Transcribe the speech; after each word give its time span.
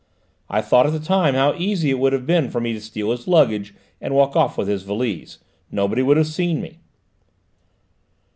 I 0.49 0.61
thought 0.63 0.87
at 0.87 0.93
the 0.93 0.99
time 0.99 1.35
how 1.35 1.53
easy 1.55 1.91
it 1.91 1.99
would 1.99 2.11
have 2.11 2.25
been 2.25 2.49
for 2.49 2.59
me 2.59 2.73
to 2.73 2.81
steal 2.81 3.11
his 3.11 3.27
luggage 3.27 3.75
and 4.01 4.15
walk 4.15 4.35
off 4.35 4.57
with 4.57 4.67
his 4.67 4.81
valise: 4.81 5.37
nobody 5.69 6.01
would 6.01 6.17
have 6.17 6.25
seen 6.25 6.59
me." 6.59 6.79